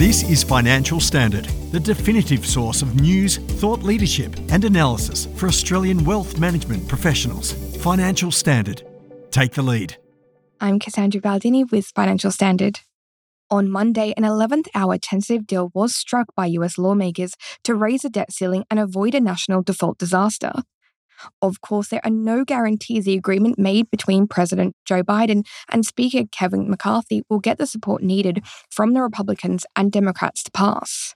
This 0.00 0.22
is 0.30 0.42
Financial 0.42 0.98
Standard, 0.98 1.44
the 1.72 1.78
definitive 1.78 2.46
source 2.46 2.80
of 2.80 2.98
news, 2.98 3.36
thought 3.36 3.82
leadership, 3.82 4.34
and 4.48 4.64
analysis 4.64 5.26
for 5.36 5.46
Australian 5.46 6.06
wealth 6.06 6.38
management 6.38 6.88
professionals. 6.88 7.52
Financial 7.82 8.30
Standard. 8.30 8.82
Take 9.30 9.52
the 9.52 9.60
lead. 9.60 9.98
I'm 10.58 10.78
Cassandra 10.78 11.20
Baldini 11.20 11.70
with 11.70 11.88
Financial 11.88 12.30
Standard. 12.30 12.80
On 13.50 13.68
Monday, 13.68 14.14
an 14.16 14.22
11th 14.22 14.68
hour 14.74 14.96
tentative 14.96 15.46
deal 15.46 15.70
was 15.74 15.94
struck 15.94 16.34
by 16.34 16.46
US 16.46 16.78
lawmakers 16.78 17.34
to 17.64 17.74
raise 17.74 18.00
the 18.00 18.08
debt 18.08 18.32
ceiling 18.32 18.64
and 18.70 18.80
avoid 18.80 19.14
a 19.14 19.20
national 19.20 19.62
default 19.62 19.98
disaster. 19.98 20.52
Of 21.42 21.60
course, 21.60 21.88
there 21.88 22.00
are 22.04 22.10
no 22.10 22.44
guarantees 22.44 23.04
the 23.04 23.14
agreement 23.14 23.58
made 23.58 23.90
between 23.90 24.26
President 24.26 24.74
Joe 24.84 25.02
Biden 25.02 25.46
and 25.68 25.84
Speaker 25.84 26.24
Kevin 26.30 26.70
McCarthy 26.70 27.22
will 27.28 27.40
get 27.40 27.58
the 27.58 27.66
support 27.66 28.02
needed 28.02 28.44
from 28.70 28.94
the 28.94 29.02
Republicans 29.02 29.66
and 29.76 29.92
Democrats 29.92 30.42
to 30.44 30.50
pass. 30.50 31.14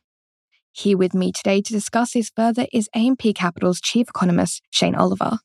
Here 0.72 0.98
with 0.98 1.14
me 1.14 1.30
today 1.30 1.60
to 1.62 1.72
discuss 1.72 2.12
this 2.12 2.32
further 2.34 2.66
is 2.72 2.88
AMP 2.94 3.22
Capital's 3.36 3.80
chief 3.80 4.08
economist, 4.08 4.62
Shane 4.70 4.96
Oliver. 4.96 5.38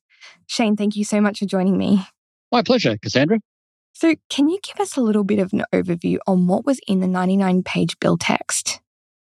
Shane, 0.48 0.76
thank 0.76 0.96
you 0.96 1.06
so 1.06 1.22
much 1.22 1.40
for 1.40 1.46
joining 1.46 1.78
me. 1.78 2.08
My 2.52 2.64
pleasure, 2.64 2.98
Cassandra. 2.98 3.40
So, 3.94 4.16
can 4.30 4.50
you 4.50 4.60
give 4.64 4.80
us 4.80 4.98
a 4.98 5.02
little 5.02 5.24
bit 5.24 5.40
of 5.40 5.54
an 5.54 5.66
overview 5.74 6.18
on 6.26 6.48
what 6.48 6.66
was 6.66 6.80
in 6.88 7.00
the 7.00 7.08
99 7.08 7.64
page 7.64 8.00
bill 8.00 8.18
text? 8.18 8.80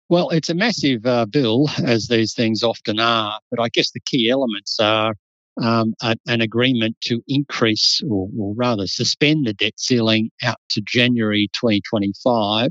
Well, 0.08 0.28
it's 0.30 0.50
a 0.50 0.54
massive 0.54 1.06
uh, 1.06 1.24
bill, 1.26 1.68
as 1.82 2.08
these 2.08 2.34
things 2.34 2.62
often 2.62 3.00
are, 3.00 3.40
but 3.50 3.60
I 3.60 3.68
guess 3.68 3.90
the 3.92 4.00
key 4.00 4.28
elements 4.28 4.78
are 4.80 5.14
um, 5.60 5.94
a, 6.02 6.16
an 6.26 6.40
agreement 6.40 6.96
to 7.02 7.22
increase 7.28 8.02
or, 8.08 8.28
or, 8.38 8.54
rather 8.56 8.86
suspend 8.86 9.46
the 9.46 9.52
debt 9.52 9.74
ceiling 9.76 10.30
out 10.42 10.58
to 10.70 10.80
January 10.80 11.48
2025. 11.52 12.70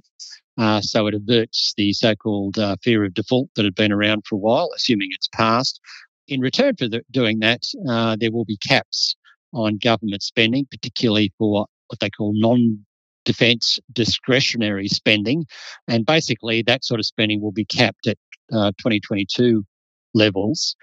Uh, 0.57 0.81
so 0.81 1.07
it 1.07 1.13
averts 1.15 1.73
the 1.77 1.93
so 1.93 2.15
called 2.15 2.59
uh, 2.59 2.75
fear 2.83 3.03
of 3.03 3.13
default 3.13 3.49
that 3.55 3.65
had 3.65 3.75
been 3.75 3.91
around 3.91 4.23
for 4.27 4.35
a 4.35 4.39
while, 4.39 4.69
assuming 4.75 5.09
it's 5.11 5.29
passed. 5.29 5.79
In 6.27 6.41
return 6.41 6.75
for 6.77 6.87
the, 6.87 7.01
doing 7.11 7.39
that, 7.39 7.61
uh, 7.89 8.15
there 8.19 8.31
will 8.31 8.45
be 8.45 8.57
caps 8.57 9.15
on 9.53 9.77
government 9.77 10.21
spending, 10.21 10.67
particularly 10.69 11.31
for 11.37 11.65
what 11.87 11.99
they 11.99 12.09
call 12.09 12.33
non 12.35 12.85
defence 13.25 13.79
discretionary 13.91 14.87
spending. 14.87 15.45
And 15.87 16.05
basically, 16.05 16.61
that 16.63 16.83
sort 16.83 16.99
of 16.99 17.05
spending 17.05 17.41
will 17.41 17.51
be 17.51 17.65
capped 17.65 18.07
at 18.07 18.17
uh, 18.51 18.71
2022 18.77 19.63
levels. 20.13 20.75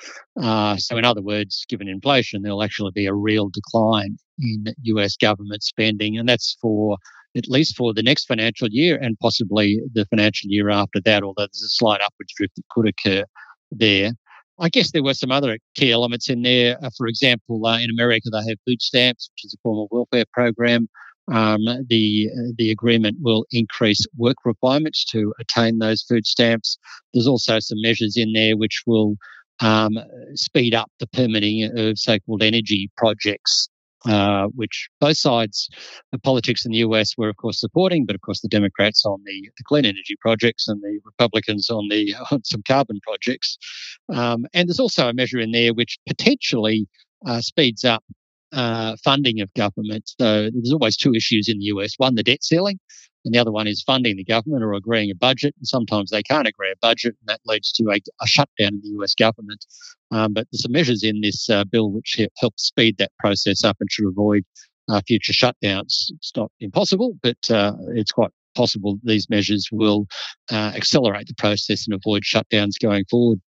Uh, 0.43 0.77
so, 0.77 0.97
in 0.97 1.05
other 1.05 1.23
words, 1.23 1.65
given 1.69 1.89
inflation, 1.89 2.43
there'll 2.43 2.63
actually 2.63 2.93
be 2.93 3.07
a 3.07 3.15
real 3.15 3.49
decline 3.49 4.17
in 4.39 4.65
US 4.83 5.17
government 5.17 5.63
spending, 5.63 6.19
and 6.19 6.29
that's 6.29 6.57
for 6.61 6.97
at 7.37 7.49
least 7.49 7.77
for 7.77 7.95
the 7.95 8.03
next 8.03 8.25
financial 8.25 8.69
year 8.71 8.99
and 9.01 9.19
possibly 9.21 9.81
the 9.95 10.05
financial 10.07 10.51
year 10.51 10.69
after 10.69 11.01
that, 11.05 11.23
although 11.23 11.43
there's 11.43 11.63
a 11.63 11.69
slight 11.69 12.01
upwards 12.01 12.33
drift 12.37 12.57
that 12.57 12.69
could 12.71 12.89
occur 12.89 13.25
there. 13.71 14.13
I 14.59 14.69
guess 14.69 14.91
there 14.91 15.03
were 15.03 15.15
some 15.15 15.31
other 15.31 15.59
key 15.75 15.91
elements 15.91 16.29
in 16.29 16.43
there. 16.43 16.77
Uh, 16.83 16.91
for 16.97 17.07
example, 17.07 17.65
uh, 17.65 17.79
in 17.79 17.89
America, 17.91 18.29
they 18.31 18.49
have 18.49 18.59
food 18.67 18.83
stamps, 18.83 19.31
which 19.33 19.47
is 19.47 19.55
a 19.55 19.61
form 19.63 19.79
of 19.79 19.89
welfare 19.91 20.27
program. 20.33 20.89
Um, 21.31 21.61
the 21.89 22.29
the 22.57 22.71
agreement 22.71 23.19
will 23.21 23.47
increase 23.53 24.05
work 24.17 24.37
requirements 24.45 25.05
to 25.07 25.33
attain 25.39 25.79
those 25.79 26.03
food 26.03 26.27
stamps. 26.27 26.79
There's 27.15 27.29
also 27.29 27.59
some 27.61 27.81
measures 27.81 28.17
in 28.17 28.33
there 28.33 28.57
which 28.57 28.83
will 28.87 29.17
um, 29.61 29.99
speed 30.35 30.75
up 30.75 30.91
the 30.99 31.07
permitting 31.07 31.71
of 31.79 31.99
so-called 31.99 32.43
energy 32.43 32.91
projects, 32.97 33.69
uh, 34.07 34.47
which 34.55 34.89
both 35.01 35.19
sides 35.19 35.69
of 36.13 36.23
politics 36.23 36.65
in 36.65 36.73
the 36.73 36.79
US 36.79 37.17
were, 37.17 37.29
of 37.29 37.37
course, 37.37 37.61
supporting, 37.61 38.07
but 38.07 38.15
of 38.15 38.23
course 38.23 38.41
the 38.41 38.49
Democrats 38.49 39.05
on 39.05 39.21
the, 39.25 39.51
the 39.59 39.65
clean 39.65 39.85
energy 39.85 40.17
projects 40.21 40.67
and 40.69 40.83
the 40.83 40.99
Republicans 41.05 41.69
on 41.71 41.89
the 41.89 42.15
on 42.31 42.43
some 42.45 42.63
carbon 42.67 43.01
projects. 43.03 43.59
Um, 44.13 44.47
and 44.55 44.69
there's 44.69 44.81
also 44.81 45.09
a 45.09 45.15
measure 45.15 45.39
in 45.39 45.53
there 45.53 45.75
which 45.75 45.99
potentially 46.09 46.89
uh, 47.27 47.41
speeds 47.41 47.85
up 47.85 48.03
uh, 48.53 48.97
funding 49.03 49.41
of 49.41 49.53
government. 49.55 50.11
So 50.19 50.51
there's 50.53 50.73
always 50.73 50.97
two 50.97 51.15
issues 51.15 51.49
in 51.49 51.59
the 51.59 51.65
US 51.67 51.95
one, 51.97 52.15
the 52.15 52.23
debt 52.23 52.43
ceiling, 52.43 52.79
and 53.25 53.35
the 53.35 53.39
other 53.39 53.53
one 53.53 53.67
is 53.67 53.83
funding 53.83 54.17
the 54.17 54.25
government 54.25 54.63
or 54.63 54.73
agreeing 54.73 55.11
a 55.11 55.15
budget. 55.15 55.55
And 55.59 55.67
sometimes 55.67 56.11
they 56.11 56.23
can't 56.23 56.49
agree 56.49 56.71
a 56.71 56.79
budget, 56.81 57.17
and 57.21 57.29
that 57.29 57.41
leads 57.47 57.73
to 57.73 57.91
a, 57.91 57.99
a 58.21 58.27
shutdown 58.27 58.75
in 58.75 58.81
the 58.83 59.03
US 59.03 59.15
government. 59.15 59.65
Um, 60.11 60.33
but 60.33 60.47
there's 60.51 60.63
some 60.63 60.73
measures 60.73 61.05
in 61.05 61.21
this 61.21 61.49
uh, 61.49 61.65
bill 61.65 61.91
which 61.91 62.21
help 62.39 62.59
speed 62.59 62.97
that 62.99 63.13
process 63.19 63.65
up 63.65 63.77
and 63.81 63.91
should 63.91 64.09
avoid 64.09 64.45
uh, 64.89 65.01
future 65.07 65.33
shutdowns. 65.33 66.11
It's 66.11 66.33
not 66.37 66.51
impossible, 66.61 67.17
but 67.23 67.39
uh, 67.51 67.75
it's 67.95 68.13
quite 68.13 68.31
possible 68.57 68.99
these 69.05 69.31
measures 69.31 69.69
will 69.71 70.07
uh, 70.51 70.73
accelerate 70.75 71.29
the 71.29 71.35
process 71.35 71.87
and 71.87 71.95
avoid 71.95 72.23
shutdowns 72.23 72.73
going 72.81 73.05
forward. 73.09 73.41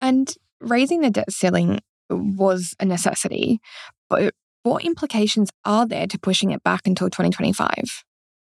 And 0.00 0.34
raising 0.60 1.00
the 1.02 1.10
debt 1.10 1.30
ceiling 1.30 1.80
was 2.08 2.74
a 2.80 2.84
necessity, 2.84 3.60
but 4.10 4.34
what 4.62 4.84
implications 4.84 5.50
are 5.64 5.86
there 5.86 6.06
to 6.06 6.18
pushing 6.18 6.50
it 6.50 6.62
back 6.62 6.86
until 6.86 7.08
2025? 7.08 8.04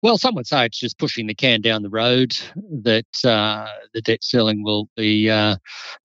Well, 0.06 0.20
some 0.20 0.36
would 0.36 0.46
say 0.46 0.68
it's 0.68 0.78
just 0.78 1.00
pushing 1.00 1.26
the 1.26 1.34
can 1.34 1.62
down 1.62 1.82
the 1.82 1.90
road, 1.90 2.38
that 2.84 3.08
uh, 3.24 3.66
the 3.96 4.04
debt 4.04 4.24
ceiling 4.24 4.64
will 4.64 4.88
be 4.96 5.32
uh, 5.32 5.56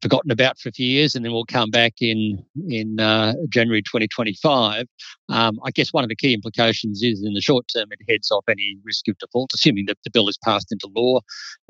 forgotten 0.01 0.31
about 0.31 0.59
for 0.59 0.71
a 0.71 0.73
few 0.73 0.87
years 0.87 1.15
and 1.15 1.23
then 1.23 1.33
we'll 1.33 1.45
come 1.45 1.69
back 1.69 1.93
in, 2.01 2.43
in 2.67 2.99
uh, 2.99 3.35
January 3.51 3.83
2025. 3.83 4.87
Um, 5.29 5.61
I 5.67 5.71
guess 5.71 5.93
one 5.93 6.03
of 6.03 6.09
the 6.09 6.17
key 6.17 6.33
implications 6.33 7.03
is 7.03 7.23
in 7.23 7.35
the 7.35 7.43
short 7.43 7.67
term, 7.77 7.89
it 7.91 7.99
heads 8.11 8.31
off 8.31 8.45
any 8.49 8.79
risk 8.87 9.07
of 9.09 9.19
default, 9.19 9.51
assuming 9.53 9.85
that 9.89 9.99
the 10.03 10.11
bill 10.11 10.29
is 10.29 10.39
passed 10.43 10.73
into 10.73 10.89
law 10.97 11.21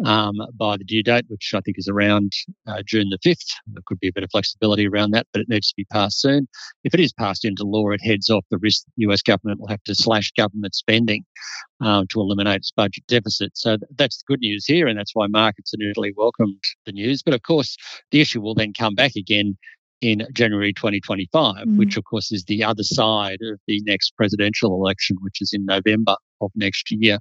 um, 0.05 0.37
by 0.55 0.77
the 0.77 0.85
due 0.85 1.03
date, 1.03 1.25
which 1.27 1.51
I 1.53 1.61
think 1.61 1.79
is 1.81 1.89
around 1.89 2.33
uh, 2.69 2.81
June 2.87 3.09
the 3.11 3.19
5th. 3.29 3.55
There 3.67 3.83
could 3.87 3.99
be 3.99 4.07
a 4.07 4.13
bit 4.13 4.23
of 4.23 4.31
flexibility 4.31 4.87
around 4.87 5.11
that, 5.15 5.27
but 5.33 5.43
it 5.43 5.49
needs 5.49 5.67
to 5.71 5.75
be 5.77 5.85
passed 5.87 6.21
soon. 6.21 6.47
If 6.85 6.95
it 6.95 7.01
is 7.01 7.13
passed 7.13 7.45
into 7.45 7.65
law, 7.65 7.91
it 7.91 8.01
heads 8.05 8.31
off 8.31 8.45
the 8.53 8.59
risk 8.59 8.85
the 8.97 9.11
US 9.11 9.21
government 9.21 9.59
will 9.59 9.67
have 9.67 9.83
to 9.83 9.97
slash 9.97 10.31
government 10.37 10.77
spending 10.77 11.25
um, 11.81 12.07
to 12.09 12.21
eliminate 12.21 12.57
its 12.57 12.73
budget 12.73 13.05
deficit. 13.07 13.57
So 13.57 13.77
that's 13.97 14.19
the 14.19 14.25
good 14.27 14.41
news 14.41 14.67
here, 14.67 14.87
and 14.87 14.99
that's 14.99 15.15
why 15.15 15.27
markets 15.27 15.73
initially 15.73 16.13
welcomed 16.17 16.63
the 16.87 16.93
news. 16.93 17.23
But 17.23 17.35
of 17.35 17.43
course, 17.43 17.77
the 18.11 18.21
issue 18.21 18.41
will 18.41 18.55
then 18.55 18.73
come 18.73 18.95
back 18.95 19.13
again 19.17 19.57
in 20.01 20.27
January 20.33 20.73
2025, 20.73 21.57
mm. 21.57 21.77
which 21.77 21.97
of 21.97 22.05
course 22.05 22.33
is 22.33 22.45
the 22.45 22.65
other 22.65 22.83
side 22.83 23.39
of 23.43 23.59
the 23.67 23.83
next 23.85 24.17
presidential 24.17 24.75
election, 24.75 25.17
which 25.21 25.43
is 25.43 25.53
in 25.53 25.65
November 25.67 26.17
of 26.41 26.51
next 26.55 26.91
year. 26.91 27.19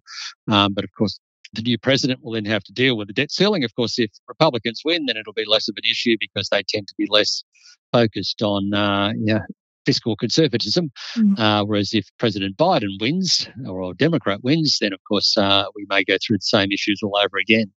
Um, 0.50 0.74
but 0.74 0.84
of 0.84 0.90
course, 0.98 1.20
the 1.54 1.62
new 1.62 1.78
president 1.78 2.24
will 2.24 2.34
then 2.34 2.46
have 2.46 2.64
to 2.64 2.72
deal 2.72 2.96
with 2.96 3.08
the 3.08 3.14
debt 3.14 3.32
ceiling. 3.32 3.64
Of 3.64 3.76
course, 3.76 3.98
if 3.98 4.12
Republicans 4.28 4.82
win, 4.86 5.06
then 5.08 5.18
it'll 5.18 5.34
be 5.34 5.46
less 5.46 5.68
of 5.68 5.76
an 5.78 5.90
issue 5.90 6.16
because 6.20 6.50
they 6.50 6.64
tend 6.68 6.88
to 6.88 6.94
be 6.98 7.08
less 7.10 7.44
focused 7.92 8.42
on 8.42 8.74
uh, 8.74 9.14
yeah, 9.18 9.42
fiscal 9.86 10.16
conservatism. 10.16 10.92
Mm. 11.16 11.40
Uh, 11.40 11.66
whereas 11.66 11.94
if 11.94 12.08
President 12.18 12.58
Biden 12.58 13.00
wins 13.00 13.48
or 13.68 13.82
a 13.92 13.94
Democrat 13.96 14.44
wins, 14.44 14.78
then 14.80 14.94
of 14.94 15.00
course 15.08 15.38
uh, 15.38 15.66
we 15.76 15.86
may 15.90 16.04
go 16.04 16.18
through 16.22 16.38
the 16.38 16.42
same 16.42 16.72
issues 16.72 17.02
all 17.04 17.18
over 17.18 17.38
again. 17.38 17.72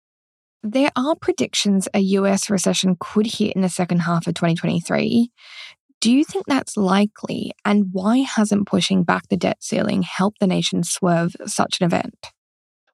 There 0.63 0.91
are 0.95 1.17
predictions 1.17 1.89
a 1.95 2.01
US 2.01 2.51
recession 2.51 2.97
could 3.01 3.27
hit 3.27 3.55
in 3.55 3.63
the 3.63 3.69
second 3.69 4.01
half 4.01 4.27
of 4.27 4.35
2023. 4.35 5.31
Do 6.01 6.11
you 6.11 6.25
think 6.25 6.47
that's 6.47 6.77
likely? 6.77 7.53
And 7.65 7.89
why 7.93 8.19
hasn't 8.19 8.67
pushing 8.67 9.03
back 9.03 9.29
the 9.29 9.37
debt 9.37 9.59
ceiling 9.61 10.03
helped 10.03 10.41
the 10.41 10.47
nation 10.47 10.83
swerve 10.83 11.35
such 11.47 11.81
an 11.81 11.87
event? 11.87 12.27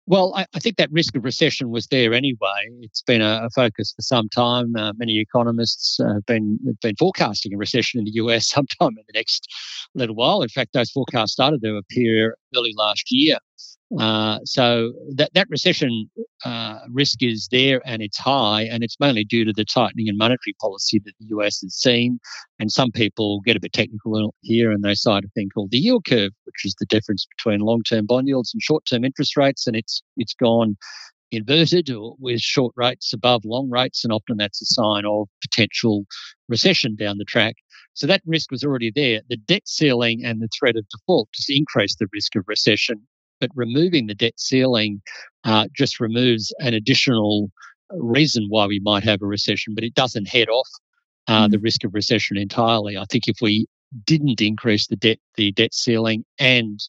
Well, 0.09 0.33
I, 0.37 0.47
I, 0.55 0.61
think 0.61 0.77
that 0.77 0.93
risk 0.93 1.17
of 1.17 1.25
recession 1.25 1.71
was 1.71 1.89
there 1.89 2.15
anyway. 2.15 2.71
It's 2.81 3.03
been 3.03 3.23
a, 3.23 3.43
a 3.45 3.51
focus 3.51 3.93
for 3.95 4.03
some 4.03 4.29
time. 4.29 4.77
Uh, 4.77 4.93
many 4.97 5.19
economists 5.19 5.99
uh, 5.99 6.15
have 6.15 6.27
been 6.27 6.61
have 6.65 6.79
been 6.81 6.95
forecasting 6.97 7.53
a 7.53 7.57
recession 7.57 7.99
in 7.99 8.05
the 8.05 8.13
US 8.13 8.49
sometime 8.51 8.91
in 8.91 9.05
the 9.07 9.13
next 9.15 9.49
little 9.95 10.15
while. 10.15 10.43
In 10.43 10.49
fact, 10.49 10.75
those 10.75 10.91
forecasts 10.91 11.33
started 11.33 11.61
to 11.63 11.77
appear 11.77 12.37
early 12.57 12.73
last 12.77 13.07
year. 13.11 13.39
Uh, 14.01 14.41
so 14.45 14.93
that 15.15 15.31
that 15.35 15.47
recession 15.49 16.11
uh, 16.45 16.81
risk 16.91 17.23
is 17.23 17.49
there 17.53 17.81
and 17.85 18.03
it's 18.03 18.19
high, 18.19 18.63
and 18.63 18.83
it's 18.83 18.99
mainly 18.99 19.25
due 19.25 19.45
to 19.45 19.53
the 19.53 19.65
tightening 19.65 20.09
in 20.09 20.17
monetary 20.17 20.55
policy 20.61 21.01
that 21.05 21.13
the 21.21 21.27
US 21.37 21.61
has 21.63 21.75
seen. 21.75 22.19
And 22.59 22.71
some 22.71 22.93
people 22.93 23.41
get 23.41 23.57
a 23.57 23.61
bit 23.61 23.73
technical 23.73 24.35
here, 24.43 24.71
and 24.71 24.83
they 24.85 24.95
cite 24.95 25.25
a 25.25 25.29
thing 25.29 25.49
called 25.53 25.71
the 25.71 25.79
yield 25.79 26.05
curve, 26.05 26.33
which 26.57 26.71
is 26.71 26.77
the 26.79 26.87
difference 26.87 27.27
between 27.37 27.61
long-term 27.61 28.07
bond 28.07 28.29
yields 28.29 28.53
and 28.53 28.63
short-term 28.63 29.05
interest 29.05 29.37
rates, 29.37 29.67
and 29.67 29.77
it's 29.77 30.03
it's 30.17 30.35
gone 30.35 30.77
inverted 31.33 31.91
with 32.19 32.41
short 32.41 32.73
rates 32.77 33.13
above 33.13 33.45
long 33.45 33.69
rates, 33.69 34.05
and 34.05 34.13
often 34.13 34.37
that's 34.37 34.63
a 34.63 34.67
sign 34.67 35.05
of 35.05 35.29
potential 35.43 36.05
recession 36.49 36.95
down 36.97 37.19
the 37.19 37.25
track. 37.25 37.57
So 37.95 38.07
that 38.07 38.23
risk 38.27 38.51
was 38.51 38.63
already 38.63 38.93
there. 38.95 39.23
The 39.29 39.39
debt 39.39 39.67
ceiling 39.67 40.23
and 40.25 40.41
the 40.41 40.49
threat 40.59 40.77
of 40.77 40.87
default 40.89 41.29
just 41.33 41.51
increased 41.51 41.99
the 41.99 42.09
risk 42.13 42.37
of 42.37 42.45
recession 42.47 43.07
but 43.41 43.51
removing 43.55 44.07
the 44.07 44.15
debt 44.15 44.39
ceiling 44.39 45.03
uh, 45.45 45.67
just 45.75 46.01
removes 46.01 46.55
an 46.59 46.75
additional 46.75 47.51
reason 47.93 48.47
why 48.49 48.67
we 48.67 48.81
might 48.81 49.05
have 49.05 49.23
a 49.23 49.27
recession, 49.27 49.75
but 49.75 49.85
it 49.85 49.95
doesn't 49.95 50.29
head 50.29 50.49
off 50.49 50.69
uh, 51.29 51.49
the 51.49 51.59
risk 51.59 51.85
of 51.85 51.95
recession 51.95 52.37
entirely. 52.37 52.97
I 52.97 53.05
think 53.11 53.29
if 53.29 53.37
we 53.41 53.67
didn't 54.05 54.41
increase 54.41 54.87
the 54.87 54.97
debt 54.97 55.19
the 55.37 55.53
debt 55.53 55.75
ceiling 55.75 56.25
and 56.39 56.81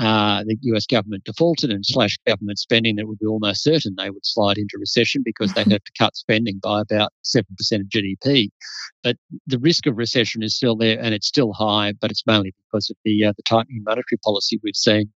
uh, 0.00 0.42
the 0.44 0.56
US 0.62 0.86
government 0.86 1.24
defaulted 1.24 1.70
and 1.70 1.84
slashed 1.84 2.20
government 2.26 2.58
spending, 2.58 2.96
that 2.96 3.06
would 3.06 3.18
be 3.18 3.26
almost 3.26 3.62
certain 3.62 3.94
they 3.96 4.10
would 4.10 4.24
slide 4.24 4.56
into 4.56 4.78
recession 4.78 5.22
because 5.22 5.52
they'd 5.52 5.70
have 5.70 5.84
to 5.84 5.92
cut 5.98 6.16
spending 6.16 6.58
by 6.62 6.80
about 6.80 7.12
7% 7.24 7.40
of 7.72 7.86
GDP. 7.88 8.48
But 9.02 9.16
the 9.46 9.58
risk 9.58 9.86
of 9.86 9.98
recession 9.98 10.42
is 10.42 10.56
still 10.56 10.76
there 10.76 10.98
and 10.98 11.14
it's 11.14 11.26
still 11.26 11.52
high, 11.52 11.92
but 12.00 12.10
it's 12.10 12.26
mainly 12.26 12.54
because 12.66 12.88
of 12.88 12.96
the, 13.04 13.26
uh, 13.26 13.32
the 13.36 13.42
tightening 13.42 13.82
monetary 13.84 14.18
policy 14.24 14.58
we've 14.62 14.76
seen. 14.76 15.12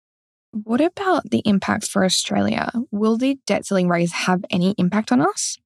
What 0.51 0.81
about 0.81 1.31
the 1.31 1.43
impact 1.45 1.87
for 1.89 2.05
Australia? 2.05 2.71
Will 2.91 3.17
the 3.17 3.39
debt 3.47 3.67
ceiling 3.67 3.89
raise 3.89 4.13
have 4.13 4.45
any 4.51 4.75
impact 4.79 5.13
on 5.13 5.21
us? 5.21 5.59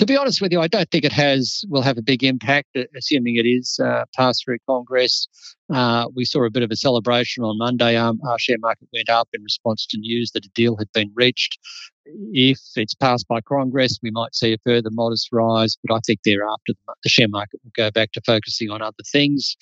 To 0.00 0.06
be 0.06 0.16
honest 0.16 0.40
with 0.40 0.50
you, 0.50 0.60
I 0.60 0.66
don't 0.66 0.90
think 0.90 1.04
it 1.04 1.12
has 1.12 1.64
will 1.68 1.82
have 1.82 1.98
a 1.98 2.02
big 2.02 2.24
impact, 2.24 2.76
assuming 2.96 3.36
it 3.36 3.46
is 3.46 3.78
uh, 3.82 4.04
passed 4.16 4.44
through 4.44 4.58
Congress. 4.66 5.28
Uh, 5.72 6.08
we 6.14 6.24
saw 6.24 6.44
a 6.44 6.50
bit 6.50 6.64
of 6.64 6.72
a 6.72 6.76
celebration 6.76 7.44
on 7.44 7.58
Monday. 7.58 7.96
Um, 7.96 8.18
our 8.28 8.38
share 8.38 8.58
market 8.58 8.88
went 8.92 9.08
up 9.08 9.28
in 9.32 9.42
response 9.44 9.86
to 9.86 9.98
news 9.98 10.32
that 10.32 10.44
a 10.44 10.48
deal 10.48 10.76
had 10.76 10.90
been 10.92 11.12
reached. 11.14 11.58
If 12.06 12.58
it's 12.74 12.94
passed 12.94 13.28
by 13.28 13.40
Congress, 13.40 14.00
we 14.02 14.10
might 14.10 14.34
see 14.34 14.52
a 14.52 14.58
further 14.64 14.90
modest 14.90 15.28
rise, 15.30 15.76
but 15.84 15.94
I 15.94 16.00
think 16.04 16.20
thereafter 16.24 16.72
the 17.02 17.08
share 17.08 17.28
market 17.28 17.60
will 17.62 17.72
go 17.76 17.92
back 17.92 18.10
to 18.12 18.20
focusing 18.26 18.70
on 18.70 18.82
other 18.82 19.04
things. 19.12 19.56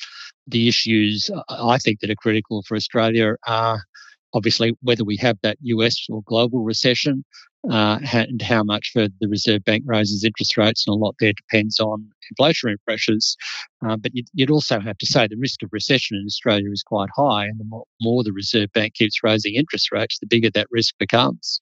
The 0.46 0.67
issues 0.67 1.31
I 1.50 1.76
think 1.76 2.00
that 2.00 2.11
are 2.11 2.17
critical 2.17 2.62
for 2.67 2.75
Australia 2.75 3.34
are 3.46 3.82
obviously 4.34 4.76
whether 4.82 5.05
we 5.05 5.17
have 5.17 5.38
that 5.43 5.58
US 5.61 6.06
or 6.08 6.23
global 6.25 6.64
recession 6.64 7.25
uh, 7.70 7.99
and 8.12 8.43
how 8.43 8.62
much 8.64 8.90
further 8.93 9.14
the 9.20 9.29
Reserve 9.29 9.64
Bank 9.64 9.84
raises 9.87 10.25
interest 10.25 10.56
rates, 10.56 10.84
and 10.87 10.94
a 10.94 10.96
lot 10.96 11.14
there 11.20 11.32
depends 11.32 11.79
on 11.79 12.08
inflationary 12.32 12.76
pressures. 12.84 13.37
Uh, 13.87 13.96
but 13.96 14.12
you'd, 14.14 14.26
you'd, 14.34 14.50
also 14.50 14.81
have 14.81 14.99
to 14.99 15.06
say 15.06 15.26
the 15.26 15.37
risk 15.37 15.62
of 15.62 15.70
recession 15.73 16.17
in 16.17 16.25
Australia 16.26 16.70
is 16.73 16.82
quite 16.82 17.08
high, 17.14 17.44
and 17.44 17.61
the 17.61 17.64
more, 17.64 17.84
more 18.00 18.25
the 18.25 18.32
Reserve 18.32 18.73
Bank 18.73 18.94
keeps 18.94 19.23
raising 19.23 19.55
interest 19.55 19.93
rates, 19.93 20.19
the 20.19 20.26
bigger 20.26 20.50
that 20.50 20.67
risk 20.70 20.94
becomes. 20.99 21.61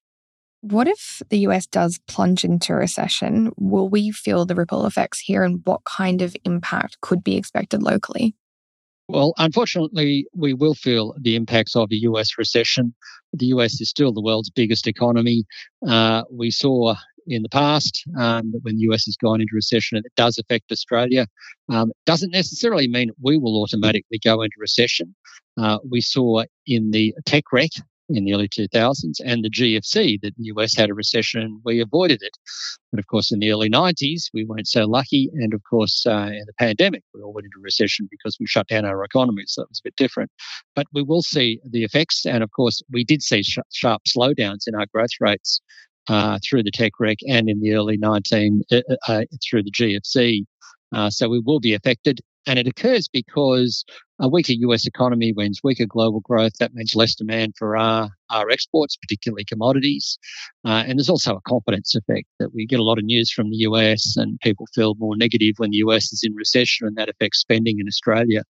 What 0.62 0.88
if 0.88 1.22
the 1.30 1.38
US 1.40 1.66
does 1.66 2.00
plunge 2.06 2.44
into 2.44 2.74
recession? 2.74 3.52
Will 3.56 3.88
we 3.88 4.10
feel 4.10 4.44
the 4.44 4.54
ripple 4.54 4.86
effects 4.86 5.20
here, 5.20 5.42
and 5.42 5.60
what 5.64 5.84
kind 5.84 6.22
of 6.22 6.34
impact 6.44 7.00
could 7.02 7.22
be 7.22 7.36
expected 7.36 7.82
locally? 7.82 8.34
Well, 9.12 9.34
unfortunately, 9.38 10.26
we 10.34 10.54
will 10.54 10.74
feel 10.74 11.14
the 11.20 11.34
impacts 11.34 11.74
of 11.74 11.88
a 11.90 11.96
US 11.96 12.38
recession. 12.38 12.94
The 13.32 13.46
US 13.46 13.80
is 13.80 13.90
still 13.90 14.12
the 14.12 14.22
world's 14.22 14.50
biggest 14.50 14.86
economy. 14.86 15.44
Uh, 15.86 16.22
we 16.30 16.52
saw 16.52 16.94
in 17.26 17.42
the 17.42 17.48
past 17.48 18.04
um, 18.16 18.52
that 18.52 18.60
when 18.62 18.76
the 18.76 18.82
US 18.90 19.06
has 19.06 19.16
gone 19.16 19.40
into 19.40 19.52
recession, 19.54 19.98
it 19.98 20.12
does 20.16 20.38
affect 20.38 20.70
Australia. 20.70 21.26
Um, 21.68 21.90
doesn't 22.06 22.30
necessarily 22.30 22.86
mean 22.86 23.10
we 23.20 23.36
will 23.36 23.60
automatically 23.60 24.20
go 24.24 24.42
into 24.42 24.54
recession. 24.58 25.14
Uh, 25.56 25.78
we 25.88 26.00
saw 26.00 26.44
in 26.66 26.92
the 26.92 27.12
tech 27.26 27.44
wreck 27.52 27.70
in 28.14 28.24
the 28.24 28.34
early 28.34 28.48
2000s 28.48 29.20
and 29.24 29.44
the 29.44 29.50
GFC 29.50 30.20
that 30.22 30.34
the 30.36 30.44
US 30.44 30.76
had 30.76 30.90
a 30.90 30.94
recession. 30.94 31.60
We 31.64 31.80
avoided 31.80 32.22
it. 32.22 32.36
But 32.90 32.98
of 32.98 33.06
course, 33.06 33.30
in 33.30 33.38
the 33.38 33.50
early 33.52 33.70
90s, 33.70 34.24
we 34.34 34.44
weren't 34.44 34.68
so 34.68 34.86
lucky. 34.86 35.30
And 35.34 35.54
of 35.54 35.62
course, 35.68 36.04
uh, 36.06 36.30
in 36.32 36.44
the 36.46 36.52
pandemic, 36.58 37.02
we 37.14 37.22
all 37.22 37.32
went 37.32 37.46
into 37.46 37.60
recession 37.60 38.08
because 38.10 38.36
we 38.38 38.46
shut 38.46 38.68
down 38.68 38.84
our 38.84 39.04
economy. 39.04 39.44
So 39.46 39.62
it 39.62 39.68
was 39.68 39.80
a 39.80 39.88
bit 39.88 39.96
different. 39.96 40.30
But 40.74 40.86
we 40.92 41.02
will 41.02 41.22
see 41.22 41.60
the 41.64 41.84
effects. 41.84 42.26
And 42.26 42.42
of 42.42 42.50
course, 42.50 42.82
we 42.90 43.04
did 43.04 43.22
see 43.22 43.42
sh- 43.42 43.58
sharp 43.72 44.02
slowdowns 44.08 44.66
in 44.66 44.74
our 44.74 44.86
growth 44.92 45.10
rates 45.20 45.60
uh, 46.08 46.38
through 46.44 46.64
the 46.64 46.70
tech 46.70 46.92
wreck 46.98 47.18
and 47.28 47.48
in 47.48 47.60
the 47.60 47.74
early 47.74 47.96
19 47.96 48.62
uh, 48.72 48.76
uh, 48.76 48.94
uh 49.08 49.24
through 49.48 49.62
the 49.62 49.70
GFC. 49.70 50.44
Uh, 50.92 51.10
so 51.10 51.28
we 51.28 51.40
will 51.40 51.60
be 51.60 51.74
affected. 51.74 52.20
And 52.46 52.58
it 52.58 52.66
occurs 52.66 53.06
because 53.06 53.84
a 54.20 54.28
weaker 54.28 54.52
US 54.52 54.86
economy 54.86 55.32
means 55.34 55.60
weaker 55.64 55.86
global 55.86 56.20
growth. 56.20 56.52
That 56.60 56.74
means 56.74 56.94
less 56.94 57.14
demand 57.14 57.54
for 57.58 57.76
our, 57.76 58.10
our 58.28 58.50
exports, 58.50 58.96
particularly 58.96 59.44
commodities. 59.44 60.18
Uh, 60.64 60.84
and 60.86 60.98
there's 60.98 61.08
also 61.08 61.36
a 61.36 61.48
confidence 61.48 61.94
effect 61.94 62.28
that 62.38 62.54
we 62.54 62.66
get 62.66 62.80
a 62.80 62.84
lot 62.84 62.98
of 62.98 63.04
news 63.04 63.32
from 63.32 63.50
the 63.50 63.56
US 63.58 64.16
and 64.16 64.38
people 64.40 64.66
feel 64.74 64.94
more 64.98 65.16
negative 65.16 65.54
when 65.56 65.70
the 65.70 65.78
US 65.78 66.12
is 66.12 66.22
in 66.22 66.34
recession 66.34 66.86
and 66.86 66.96
that 66.96 67.08
affects 67.08 67.40
spending 67.40 67.78
in 67.80 67.88
Australia. 67.88 68.42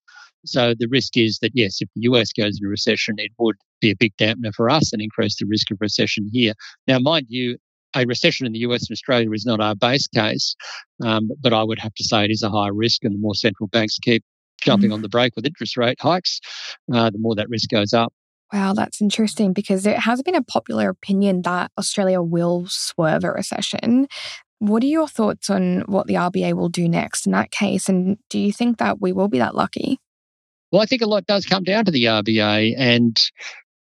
So 0.45 0.75
the 0.77 0.89
risk 0.89 1.17
is 1.17 1.39
that, 1.41 1.53
yes, 1.55 1.81
if 1.81 1.89
the 1.95 2.03
US 2.03 2.33
goes 2.33 2.57
into 2.57 2.69
recession, 2.69 3.17
it 3.19 3.31
would 3.39 3.57
be 3.81 3.91
a 3.91 3.97
big 3.97 4.17
dampener 4.17 4.53
for 4.55 4.69
us 4.69 4.93
and 4.93 5.01
increase 5.01 5.37
the 5.39 5.47
risk 5.47 5.71
of 5.71 5.79
recession 5.81 6.29
here. 6.33 6.55
Now, 6.89 6.99
mind 6.99 7.27
you, 7.29 7.59
a 7.95 8.05
recession 8.07 8.47
in 8.47 8.53
the 8.53 8.61
US 8.61 8.89
and 8.89 8.95
Australia 8.95 9.31
is 9.33 9.45
not 9.45 9.61
our 9.61 9.75
base 9.75 10.07
case, 10.09 10.57
um, 11.05 11.31
but 11.41 11.53
I 11.53 11.63
would 11.63 11.79
have 11.79 11.95
to 11.95 12.05
say 12.05 12.25
it 12.25 12.31
is 12.31 12.43
a 12.43 12.51
high 12.51 12.69
risk, 12.69 13.05
and 13.05 13.15
the 13.15 13.19
more 13.19 13.35
central 13.35 13.67
banks 13.69 13.99
keep 13.99 14.25
jumping 14.61 14.91
mm. 14.91 14.95
on 14.95 15.03
the 15.03 15.09
brake 15.09 15.35
with 15.37 15.47
interest 15.47 15.77
rate 15.77 16.01
hikes, 16.01 16.41
uh, 16.93 17.11
the 17.11 17.19
more 17.19 17.35
that 17.35 17.49
risk 17.49 17.71
goes 17.71 17.93
up. 17.93 18.12
Wow, 18.53 18.73
that's 18.73 19.01
interesting 19.01 19.53
because 19.53 19.85
there 19.85 19.99
has 19.99 20.23
been 20.23 20.35
a 20.35 20.43
popular 20.43 20.89
opinion 20.89 21.43
that 21.43 21.71
Australia 21.79 22.21
will 22.21 22.67
swerve 22.69 23.23
a 23.23 23.31
recession. 23.31 24.09
What 24.59 24.83
are 24.83 24.87
your 24.87 25.07
thoughts 25.07 25.49
on 25.49 25.83
what 25.83 26.07
the 26.07 26.15
RBA 26.15 26.55
will 26.55 26.69
do 26.69 26.89
next 26.89 27.27
in 27.27 27.33
that 27.33 27.53
case? 27.53 27.89
And 27.89 28.19
do 28.29 28.39
you 28.39 28.53
think 28.53 28.79
that 28.79 29.01
we 29.01 29.12
will 29.12 29.29
be 29.29 29.39
that 29.39 29.55
lucky? 29.55 29.99
Well, 30.73 30.83
I 30.83 30.87
think 30.87 31.03
a 31.03 31.07
lot 31.07 31.27
does 31.27 31.47
come 31.47 31.62
down 31.62 31.85
to 31.85 31.91
the 31.91 32.05
RBA. 32.05 32.75
And 32.77 33.21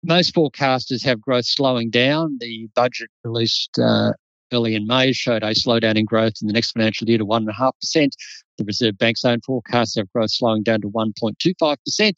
most 0.02 0.34
forecasters 0.34 1.04
have 1.04 1.20
growth 1.20 1.46
slowing 1.46 1.90
down. 1.90 2.38
The 2.40 2.68
budget 2.74 3.10
released 3.24 3.78
uh, 3.78 4.12
early 4.52 4.74
in 4.74 4.86
May 4.86 5.12
showed 5.12 5.42
a 5.42 5.54
slowdown 5.54 5.96
in 5.96 6.04
growth 6.04 6.34
in 6.40 6.46
the 6.46 6.52
next 6.52 6.72
financial 6.72 7.08
year 7.08 7.18
to 7.18 7.26
1.5%. 7.26 8.10
The 8.58 8.64
Reserve 8.64 8.98
Bank's 8.98 9.24
own 9.24 9.40
forecasts 9.40 9.96
have 9.96 10.12
growth 10.12 10.32
slowing 10.32 10.62
down 10.62 10.80
to 10.80 10.90
1.25%, 10.90 12.12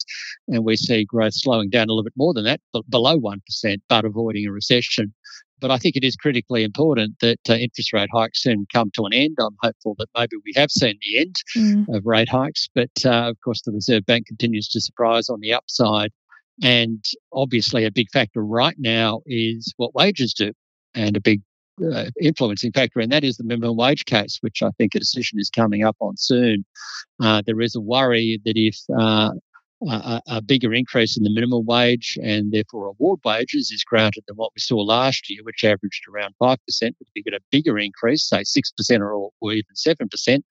and 0.47 0.65
we 0.65 0.75
see 0.75 1.05
growth 1.05 1.35
slowing 1.35 1.69
down 1.69 1.87
a 1.87 1.91
little 1.91 2.03
bit 2.03 2.13
more 2.15 2.33
than 2.33 2.45
that, 2.45 2.61
but 2.73 2.89
below 2.89 3.19
1%, 3.19 3.77
but 3.87 4.05
avoiding 4.05 4.47
a 4.47 4.51
recession. 4.51 5.13
But 5.59 5.69
I 5.69 5.77
think 5.77 5.95
it 5.95 6.03
is 6.03 6.15
critically 6.15 6.63
important 6.63 7.19
that 7.19 7.39
uh, 7.47 7.53
interest 7.53 7.93
rate 7.93 8.09
hikes 8.11 8.41
soon 8.41 8.65
come 8.73 8.89
to 8.95 9.05
an 9.05 9.13
end. 9.13 9.37
I'm 9.39 9.55
hopeful 9.61 9.95
that 9.99 10.07
maybe 10.17 10.37
we 10.43 10.53
have 10.55 10.71
seen 10.71 10.97
the 10.99 11.19
end 11.19 11.35
mm. 11.55 11.95
of 11.95 12.03
rate 12.03 12.29
hikes, 12.29 12.67
but 12.73 12.89
uh, 13.05 13.29
of 13.29 13.37
course, 13.43 13.61
the 13.61 13.71
Reserve 13.71 14.05
Bank 14.07 14.25
continues 14.25 14.67
to 14.69 14.81
surprise 14.81 15.29
on 15.29 15.39
the 15.39 15.53
upside. 15.53 16.11
And 16.63 17.03
obviously, 17.31 17.85
a 17.85 17.91
big 17.91 18.09
factor 18.11 18.43
right 18.43 18.75
now 18.79 19.21
is 19.27 19.71
what 19.77 19.93
wages 19.93 20.33
do. 20.33 20.51
And 20.93 21.15
a 21.15 21.21
big 21.21 21.41
uh, 21.93 22.05
influencing 22.21 22.71
factor, 22.71 22.99
and 22.99 23.11
that 23.11 23.23
is 23.23 23.37
the 23.37 23.43
minimum 23.43 23.77
wage 23.77 24.05
case, 24.05 24.37
which 24.41 24.61
I 24.61 24.69
think 24.77 24.95
a 24.95 24.99
decision 24.99 25.39
is 25.39 25.49
coming 25.49 25.83
up 25.83 25.95
on 25.99 26.17
soon. 26.17 26.65
Uh, 27.21 27.41
there 27.45 27.61
is 27.61 27.75
a 27.75 27.81
worry 27.81 28.39
that 28.45 28.53
if 28.55 28.77
uh, 28.97 29.31
a, 29.87 30.21
a, 30.27 30.41
bigger 30.41 30.73
increase 30.73 31.17
in 31.17 31.23
the 31.23 31.33
minimum 31.33 31.65
wage 31.65 32.17
and 32.21 32.51
therefore 32.51 32.87
award 32.87 33.19
wages 33.25 33.71
is 33.71 33.83
granted 33.83 34.23
than 34.27 34.37
what 34.37 34.51
we 34.55 34.59
saw 34.59 34.77
last 34.77 35.29
year, 35.29 35.41
which 35.43 35.63
averaged 35.63 36.03
around 36.07 36.35
5%, 36.41 36.57
if 36.81 36.95
we 37.15 37.23
get 37.23 37.33
a 37.33 37.39
bigger 37.51 37.79
increase, 37.79 38.27
say 38.27 38.41
6% 38.41 38.99
or, 38.99 39.31
or 39.39 39.51
even 39.51 39.63
7%, 39.75 40.41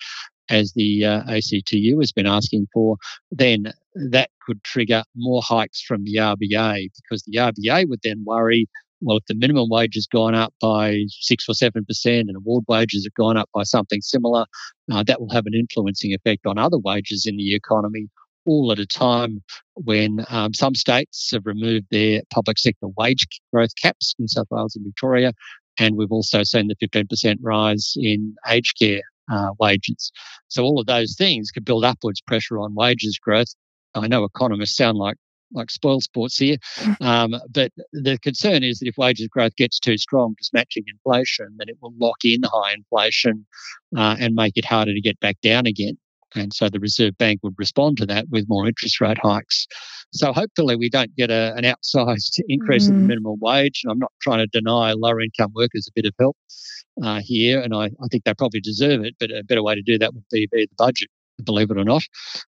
as 0.48 0.72
the 0.72 1.04
uh, 1.04 1.22
ACTU 1.28 1.98
has 2.00 2.12
been 2.12 2.26
asking 2.26 2.66
for, 2.72 2.96
then 3.30 3.72
that 3.94 4.30
could 4.44 4.62
trigger 4.64 5.04
more 5.14 5.42
hikes 5.42 5.80
from 5.80 6.02
the 6.04 6.16
RBA 6.16 6.88
because 6.96 7.22
the 7.22 7.38
RBA 7.38 7.88
would 7.88 8.00
then 8.02 8.24
worry 8.26 8.68
well, 9.00 9.16
if 9.16 9.24
the 9.26 9.34
minimum 9.34 9.68
wage 9.70 9.94
has 9.94 10.06
gone 10.06 10.34
up 10.34 10.52
by 10.60 11.04
six 11.08 11.48
or 11.48 11.54
seven 11.54 11.84
percent 11.84 12.28
and 12.28 12.36
award 12.36 12.64
wages 12.68 13.04
have 13.04 13.14
gone 13.14 13.36
up 13.36 13.48
by 13.54 13.62
something 13.62 14.00
similar, 14.00 14.44
uh, 14.92 15.02
that 15.04 15.20
will 15.20 15.30
have 15.30 15.46
an 15.46 15.54
influencing 15.54 16.12
effect 16.12 16.46
on 16.46 16.58
other 16.58 16.78
wages 16.78 17.26
in 17.26 17.36
the 17.36 17.54
economy. 17.54 18.08
All 18.46 18.72
at 18.72 18.78
a 18.78 18.86
time 18.86 19.42
when 19.74 20.24
um, 20.30 20.54
some 20.54 20.74
states 20.74 21.30
have 21.32 21.44
removed 21.44 21.86
their 21.90 22.22
public 22.32 22.58
sector 22.58 22.88
wage 22.96 23.26
growth 23.52 23.70
caps, 23.80 24.14
New 24.18 24.28
South 24.28 24.46
Wales 24.50 24.74
and 24.76 24.84
Victoria, 24.84 25.32
and 25.78 25.96
we've 25.96 26.12
also 26.12 26.42
seen 26.42 26.68
the 26.68 26.76
15% 26.76 27.36
rise 27.42 27.94
in 27.96 28.34
aged 28.48 28.78
care 28.78 29.02
uh, 29.30 29.50
wages. 29.58 30.10
So 30.48 30.62
all 30.64 30.80
of 30.80 30.86
those 30.86 31.14
things 31.16 31.50
could 31.50 31.64
build 31.64 31.84
upwards 31.84 32.20
pressure 32.20 32.58
on 32.58 32.74
wages 32.74 33.18
growth. 33.22 33.54
I 33.94 34.08
know 34.08 34.24
economists 34.24 34.76
sound 34.76 34.98
like 34.98 35.16
like 35.52 35.70
spoil 35.70 36.00
sports 36.00 36.36
here. 36.36 36.56
Um, 37.00 37.34
but 37.52 37.72
the 37.92 38.18
concern 38.22 38.62
is 38.62 38.78
that 38.78 38.88
if 38.88 38.96
wages 38.96 39.28
growth 39.28 39.56
gets 39.56 39.78
too 39.78 39.96
strong, 39.96 40.34
just 40.38 40.52
matching 40.52 40.84
inflation, 40.86 41.48
then 41.58 41.68
it 41.68 41.76
will 41.80 41.94
lock 41.98 42.18
in 42.24 42.40
high 42.44 42.72
inflation 42.72 43.46
uh, 43.96 44.16
and 44.18 44.34
make 44.34 44.56
it 44.56 44.64
harder 44.64 44.92
to 44.92 45.00
get 45.00 45.18
back 45.20 45.40
down 45.42 45.66
again. 45.66 45.96
And 46.34 46.52
so 46.52 46.68
the 46.68 46.78
Reserve 46.78 47.18
Bank 47.18 47.40
would 47.42 47.54
respond 47.58 47.96
to 47.98 48.06
that 48.06 48.26
with 48.30 48.48
more 48.48 48.66
interest 48.66 49.00
rate 49.00 49.18
hikes. 49.18 49.66
So 50.12 50.32
hopefully 50.32 50.76
we 50.76 50.88
don't 50.88 51.14
get 51.16 51.30
a, 51.30 51.54
an 51.56 51.64
outsized 51.64 52.40
increase 52.48 52.86
mm. 52.86 52.90
in 52.90 52.94
the 52.96 53.02
mm. 53.02 53.08
minimum 53.08 53.38
wage. 53.40 53.82
And 53.84 53.90
I'm 53.90 53.98
not 53.98 54.12
trying 54.22 54.38
to 54.38 54.46
deny 54.46 54.92
lower 54.92 55.20
income 55.20 55.52
workers 55.54 55.88
a 55.88 55.92
bit 55.94 56.06
of 56.06 56.14
help 56.18 56.36
uh, 57.02 57.20
here, 57.22 57.60
and 57.60 57.74
I, 57.74 57.86
I 57.86 58.06
think 58.10 58.24
they 58.24 58.34
probably 58.34 58.60
deserve 58.60 59.04
it. 59.04 59.14
But 59.18 59.30
a 59.30 59.42
better 59.44 59.62
way 59.62 59.74
to 59.74 59.82
do 59.82 59.98
that 59.98 60.14
would 60.14 60.24
be, 60.30 60.48
via 60.52 60.66
the 60.66 60.74
budget 60.76 61.08
believe 61.40 61.70
it 61.70 61.78
or 61.78 61.84
not, 61.84 62.02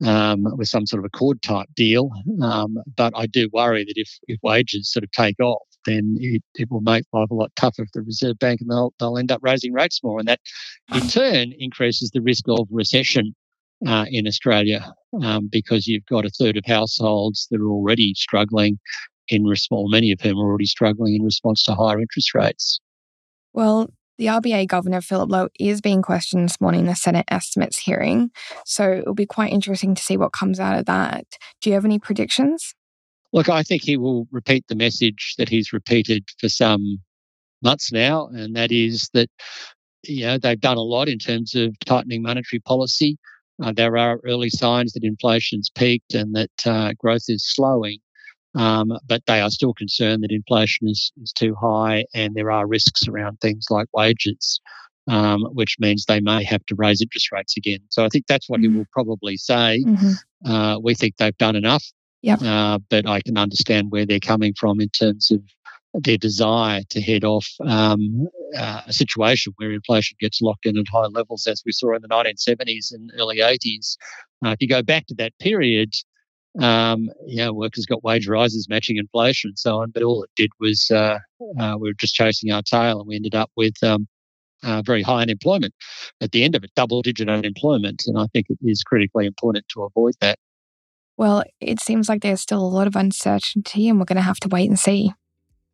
um, 0.04 0.44
with 0.56 0.68
some 0.68 0.86
sort 0.86 1.00
of 1.00 1.06
accord 1.06 1.42
type 1.42 1.68
deal. 1.74 2.10
Um, 2.42 2.76
but 2.96 3.12
I 3.16 3.26
do 3.26 3.48
worry 3.52 3.84
that 3.84 3.94
if, 3.96 4.08
if 4.28 4.38
wages 4.42 4.92
sort 4.92 5.04
of 5.04 5.10
take 5.12 5.38
off, 5.40 5.62
then 5.86 6.16
it, 6.18 6.42
it 6.54 6.70
will 6.70 6.80
make 6.80 7.04
life 7.12 7.30
a 7.30 7.34
lot 7.34 7.54
tougher 7.56 7.84
for 7.84 8.00
the 8.00 8.02
Reserve 8.02 8.38
Bank 8.38 8.60
and 8.60 8.70
they'll, 8.70 8.94
they'll 8.98 9.18
end 9.18 9.30
up 9.30 9.40
raising 9.42 9.72
rates 9.72 10.00
more. 10.02 10.18
And 10.18 10.28
that 10.28 10.40
in 10.94 11.08
turn 11.08 11.52
increases 11.58 12.10
the 12.12 12.22
risk 12.22 12.44
of 12.48 12.66
recession 12.70 13.34
uh, 13.86 14.06
in 14.08 14.26
Australia 14.26 14.92
um, 15.22 15.48
because 15.50 15.86
you've 15.86 16.06
got 16.06 16.24
a 16.24 16.30
third 16.30 16.56
of 16.56 16.64
households 16.66 17.48
that 17.50 17.60
are 17.60 17.68
already 17.68 18.14
struggling 18.14 18.78
in 19.28 19.44
response, 19.44 19.88
many 19.90 20.12
of 20.12 20.20
whom 20.20 20.38
are 20.38 20.44
already 20.44 20.66
struggling 20.66 21.14
in 21.14 21.22
response 21.22 21.62
to 21.64 21.74
higher 21.74 22.00
interest 22.00 22.34
rates. 22.34 22.80
Well, 23.52 23.90
the 24.18 24.26
RBA 24.26 24.68
Governor 24.68 25.00
Philip 25.00 25.30
Lowe 25.30 25.48
is 25.58 25.80
being 25.80 26.02
questioned 26.02 26.44
this 26.44 26.60
morning 26.60 26.80
in 26.80 26.86
the 26.86 26.94
Senate 26.94 27.26
estimates 27.28 27.78
hearing. 27.78 28.30
So 28.64 28.92
it'll 28.92 29.14
be 29.14 29.26
quite 29.26 29.52
interesting 29.52 29.94
to 29.94 30.02
see 30.02 30.16
what 30.16 30.32
comes 30.32 30.60
out 30.60 30.78
of 30.78 30.86
that. 30.86 31.24
Do 31.60 31.70
you 31.70 31.74
have 31.74 31.84
any 31.84 31.98
predictions? 31.98 32.74
Look, 33.32 33.48
I 33.48 33.64
think 33.64 33.82
he 33.82 33.96
will 33.96 34.28
repeat 34.30 34.64
the 34.68 34.76
message 34.76 35.34
that 35.38 35.48
he's 35.48 35.72
repeated 35.72 36.24
for 36.38 36.48
some 36.48 36.98
months 37.62 37.90
now, 37.90 38.28
and 38.28 38.54
that 38.54 38.70
is 38.70 39.08
that 39.14 39.28
you 40.04 40.24
know 40.24 40.38
they've 40.38 40.60
done 40.60 40.76
a 40.76 40.82
lot 40.82 41.08
in 41.08 41.18
terms 41.18 41.54
of 41.56 41.76
tightening 41.84 42.22
monetary 42.22 42.60
policy. 42.60 43.16
Uh, 43.62 43.72
there 43.72 43.96
are 43.96 44.20
early 44.24 44.50
signs 44.50 44.92
that 44.92 45.04
inflation's 45.04 45.70
peaked 45.74 46.14
and 46.14 46.34
that 46.34 46.66
uh, 46.66 46.92
growth 46.98 47.24
is 47.28 47.44
slowing. 47.44 47.98
Um, 48.54 48.92
but 49.06 49.22
they 49.26 49.40
are 49.40 49.50
still 49.50 49.74
concerned 49.74 50.22
that 50.22 50.30
inflation 50.30 50.88
is, 50.88 51.12
is 51.22 51.32
too 51.32 51.56
high 51.60 52.04
and 52.14 52.34
there 52.34 52.50
are 52.50 52.66
risks 52.66 53.08
around 53.08 53.40
things 53.40 53.66
like 53.68 53.88
wages, 53.92 54.60
um, 55.08 55.42
which 55.52 55.76
means 55.80 56.04
they 56.04 56.20
may 56.20 56.44
have 56.44 56.64
to 56.66 56.74
raise 56.76 57.02
interest 57.02 57.32
rates 57.32 57.56
again. 57.56 57.80
So 57.88 58.04
I 58.04 58.08
think 58.08 58.26
that's 58.26 58.48
what 58.48 58.60
mm-hmm. 58.60 58.72
he 58.72 58.78
will 58.78 58.86
probably 58.92 59.36
say. 59.36 59.82
Mm-hmm. 59.84 60.50
Uh, 60.50 60.78
we 60.78 60.94
think 60.94 61.16
they've 61.16 61.36
done 61.38 61.56
enough. 61.56 61.84
Yep. 62.22 62.42
Uh, 62.42 62.78
but 62.88 63.06
I 63.06 63.20
can 63.20 63.36
understand 63.36 63.88
where 63.90 64.06
they're 64.06 64.20
coming 64.20 64.54
from 64.58 64.80
in 64.80 64.88
terms 64.88 65.30
of 65.30 65.40
their 66.02 66.16
desire 66.16 66.82
to 66.90 67.00
head 67.00 67.24
off 67.24 67.46
um, 67.64 68.26
uh, 68.56 68.82
a 68.86 68.92
situation 68.92 69.52
where 69.56 69.72
inflation 69.72 70.16
gets 70.20 70.40
locked 70.40 70.66
in 70.66 70.78
at 70.78 70.88
high 70.90 71.06
levels, 71.06 71.46
as 71.46 71.62
we 71.64 71.72
saw 71.72 71.94
in 71.94 72.02
the 72.02 72.08
1970s 72.08 72.92
and 72.92 73.12
early 73.18 73.38
80s. 73.38 73.96
Uh, 74.44 74.50
if 74.50 74.56
you 74.60 74.68
go 74.68 74.82
back 74.82 75.06
to 75.06 75.14
that 75.14 75.32
period, 75.38 75.92
um, 76.60 77.10
know, 77.26 77.52
workers 77.52 77.86
got 77.86 78.04
wage 78.04 78.28
rises 78.28 78.68
matching 78.68 78.96
inflation 78.96 79.50
and 79.50 79.58
so 79.58 79.80
on, 79.80 79.90
but 79.90 80.02
all 80.02 80.22
it 80.22 80.30
did 80.36 80.50
was 80.60 80.90
uh, 80.90 81.18
uh, 81.58 81.76
we 81.78 81.88
were 81.88 81.94
just 81.94 82.14
chasing 82.14 82.52
our 82.52 82.62
tail 82.62 83.00
and 83.00 83.08
we 83.08 83.16
ended 83.16 83.34
up 83.34 83.50
with 83.56 83.74
um, 83.82 84.06
uh, 84.62 84.82
very 84.82 85.02
high 85.02 85.22
unemployment 85.22 85.74
at 86.20 86.32
the 86.32 86.44
end 86.44 86.54
of 86.54 86.64
it, 86.64 86.70
double 86.76 87.02
digit 87.02 87.28
unemployment. 87.28 88.04
And 88.06 88.18
I 88.18 88.26
think 88.32 88.46
it 88.48 88.58
is 88.62 88.82
critically 88.82 89.26
important 89.26 89.66
to 89.70 89.82
avoid 89.82 90.14
that. 90.20 90.38
Well, 91.16 91.44
it 91.60 91.80
seems 91.80 92.08
like 92.08 92.22
there's 92.22 92.40
still 92.40 92.64
a 92.64 92.66
lot 92.66 92.86
of 92.86 92.96
uncertainty 92.96 93.88
and 93.88 93.98
we're 93.98 94.04
going 94.04 94.16
to 94.16 94.22
have 94.22 94.40
to 94.40 94.48
wait 94.48 94.68
and 94.68 94.78
see. 94.78 95.12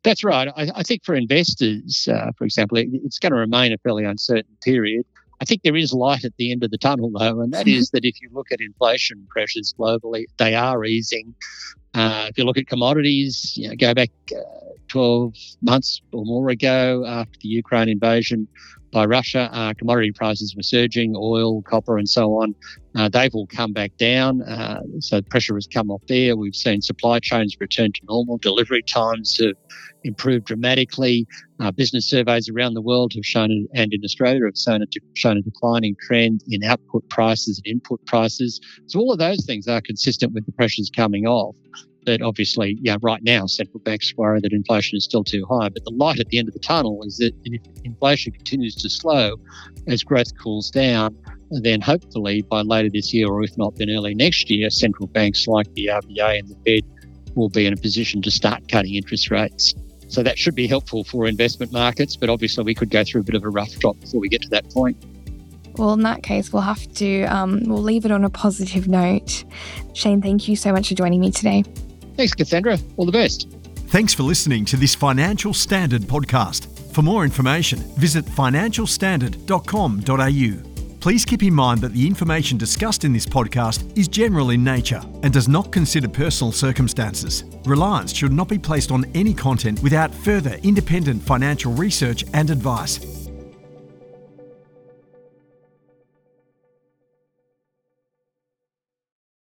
That's 0.03 0.23
right. 0.23 0.47
I, 0.55 0.71
I 0.75 0.83
think 0.83 1.03
for 1.03 1.13
investors, 1.13 2.07
uh, 2.11 2.31
for 2.37 2.43
example, 2.43 2.77
it, 2.77 2.87
it's 2.91 3.19
going 3.19 3.31
to 3.31 3.37
remain 3.37 3.71
a 3.71 3.77
fairly 3.79 4.03
uncertain 4.03 4.57
period. 4.63 5.05
I 5.41 5.43
think 5.43 5.63
there 5.63 5.75
is 5.75 5.91
light 5.91 6.23
at 6.23 6.37
the 6.37 6.51
end 6.51 6.63
of 6.63 6.69
the 6.69 6.77
tunnel, 6.77 7.11
though, 7.17 7.41
and 7.41 7.51
that 7.51 7.67
is 7.67 7.89
that 7.93 8.05
if 8.05 8.21
you 8.21 8.29
look 8.31 8.51
at 8.51 8.61
inflation 8.61 9.27
pressures 9.29 9.73
globally, 9.77 10.25
they 10.37 10.53
are 10.53 10.85
easing. 10.85 11.33
Uh, 11.95 12.27
if 12.29 12.37
you 12.37 12.45
look 12.45 12.57
at 12.57 12.67
commodities, 12.67 13.57
you 13.57 13.67
know, 13.67 13.75
go 13.75 13.93
back 13.93 14.11
uh, 14.31 14.41
12 14.89 15.33
months 15.61 16.01
or 16.13 16.23
more 16.25 16.49
ago 16.49 17.03
after 17.07 17.37
the 17.41 17.49
Ukraine 17.49 17.89
invasion, 17.89 18.47
by 18.91 19.05
Russia. 19.05 19.49
Uh, 19.51 19.73
commodity 19.73 20.11
prices 20.11 20.55
were 20.55 20.63
surging, 20.63 21.15
oil, 21.15 21.61
copper, 21.63 21.97
and 21.97 22.09
so 22.09 22.33
on. 22.33 22.53
Uh, 22.95 23.07
they've 23.07 23.33
all 23.33 23.47
come 23.47 23.71
back 23.71 23.95
down. 23.97 24.41
Uh, 24.41 24.81
so 24.99 25.21
pressure 25.21 25.55
has 25.55 25.67
come 25.67 25.89
off 25.89 26.01
there. 26.07 26.35
We've 26.35 26.55
seen 26.55 26.81
supply 26.81 27.19
chains 27.19 27.55
return 27.59 27.91
to 27.93 28.01
normal. 28.07 28.37
Delivery 28.37 28.83
times 28.83 29.37
have 29.37 29.55
improved 30.03 30.45
dramatically. 30.45 31.25
Uh, 31.59 31.71
business 31.71 32.09
surveys 32.09 32.49
around 32.49 32.73
the 32.73 32.81
world 32.81 33.13
have 33.15 33.25
shown, 33.25 33.67
and 33.73 33.93
in 33.93 34.03
Australia, 34.03 34.45
have 34.45 34.57
shown 34.57 34.81
a, 34.81 34.85
shown 35.13 35.37
a 35.37 35.41
declining 35.41 35.95
trend 36.01 36.41
in 36.49 36.63
output 36.63 37.07
prices 37.09 37.61
and 37.63 37.71
input 37.71 38.05
prices. 38.05 38.59
So 38.87 38.99
all 38.99 39.11
of 39.11 39.19
those 39.19 39.45
things 39.45 39.67
are 39.67 39.81
consistent 39.81 40.33
with 40.33 40.45
the 40.45 40.51
pressures 40.51 40.91
coming 40.93 41.25
off 41.25 41.55
that 42.05 42.21
obviously, 42.21 42.77
yeah, 42.81 42.97
right 43.01 43.21
now 43.23 43.45
central 43.45 43.79
banks 43.79 44.13
worry 44.15 44.39
that 44.41 44.53
inflation 44.53 44.97
is 44.97 45.03
still 45.03 45.23
too 45.23 45.45
high. 45.49 45.69
But 45.69 45.83
the 45.83 45.91
light 45.91 46.19
at 46.19 46.27
the 46.27 46.37
end 46.37 46.47
of 46.47 46.53
the 46.53 46.59
tunnel 46.59 47.03
is 47.03 47.17
that 47.17 47.33
if 47.45 47.61
inflation 47.83 48.31
continues 48.31 48.75
to 48.75 48.89
slow 48.89 49.35
as 49.87 50.03
growth 50.03 50.37
cools 50.37 50.69
down, 50.69 51.15
then 51.51 51.81
hopefully 51.81 52.41
by 52.43 52.61
later 52.61 52.89
this 52.89 53.13
year, 53.13 53.27
or 53.27 53.43
if 53.43 53.57
not, 53.57 53.75
then 53.75 53.89
early 53.89 54.15
next 54.15 54.49
year, 54.49 54.69
central 54.69 55.07
banks 55.07 55.47
like 55.47 55.71
the 55.73 55.87
RBA 55.87 56.39
and 56.39 56.49
the 56.49 56.55
Fed 56.65 57.35
will 57.35 57.49
be 57.49 57.65
in 57.65 57.73
a 57.73 57.77
position 57.77 58.21
to 58.21 58.31
start 58.31 58.67
cutting 58.69 58.95
interest 58.95 59.29
rates. 59.31 59.73
So 60.07 60.23
that 60.23 60.37
should 60.37 60.55
be 60.55 60.67
helpful 60.67 61.03
for 61.03 61.25
investment 61.25 61.71
markets, 61.71 62.17
but 62.17 62.29
obviously 62.29 62.63
we 62.63 62.75
could 62.75 62.89
go 62.89 63.03
through 63.03 63.21
a 63.21 63.23
bit 63.23 63.35
of 63.35 63.43
a 63.43 63.49
rough 63.49 63.71
drop 63.79 63.99
before 63.99 64.19
we 64.19 64.27
get 64.27 64.41
to 64.41 64.49
that 64.49 64.69
point. 64.69 64.97
Well, 65.77 65.93
in 65.93 66.01
that 66.01 66.21
case, 66.21 66.51
we'll 66.51 66.63
have 66.63 66.91
to 66.95 67.23
um, 67.23 67.61
we'll 67.65 67.81
leave 67.81 68.03
it 68.03 68.11
on 68.11 68.25
a 68.25 68.29
positive 68.29 68.87
note. 68.87 69.45
Shane, 69.93 70.21
thank 70.21 70.47
you 70.47 70.55
so 70.55 70.73
much 70.73 70.89
for 70.89 70.95
joining 70.95 71.21
me 71.21 71.31
today. 71.31 71.63
Thanks, 72.15 72.33
Cassandra. 72.33 72.77
All 72.97 73.05
the 73.05 73.11
best. 73.11 73.49
Thanks 73.87 74.13
for 74.13 74.23
listening 74.23 74.65
to 74.65 74.77
this 74.77 74.95
Financial 74.95 75.53
Standard 75.53 76.03
podcast. 76.03 76.67
For 76.93 77.01
more 77.01 77.23
information, 77.23 77.79
visit 77.97 78.25
financialstandard.com.au. 78.25 80.71
Please 81.01 81.25
keep 81.25 81.41
in 81.41 81.53
mind 81.53 81.81
that 81.81 81.93
the 81.93 82.05
information 82.05 82.59
discussed 82.59 83.05
in 83.05 83.11
this 83.11 83.25
podcast 83.25 83.97
is 83.97 84.07
general 84.07 84.51
in 84.51 84.63
nature 84.63 85.01
and 85.23 85.33
does 85.33 85.47
not 85.47 85.71
consider 85.71 86.07
personal 86.07 86.51
circumstances. 86.51 87.43
Reliance 87.65 88.13
should 88.13 88.31
not 88.31 88.47
be 88.47 88.59
placed 88.59 88.91
on 88.91 89.05
any 89.15 89.33
content 89.33 89.81
without 89.81 90.13
further 90.13 90.59
independent 90.61 91.23
financial 91.23 91.73
research 91.73 92.23
and 92.35 92.51
advice. 92.51 92.99